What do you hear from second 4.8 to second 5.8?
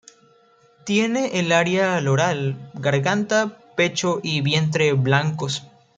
blancos.